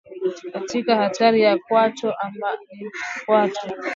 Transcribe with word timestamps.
Katika 0.51 0.95
hatua 0.95 0.95
hatari 1.03 1.39
zaidi 1.39 1.39
pembe 1.39 1.39
ya 1.39 1.57
kwato 1.67 2.07
hutengana 2.21 2.51
na 2.55 2.59
ukingo 2.61 2.91
wa 3.27 3.49
kwato 3.49 3.75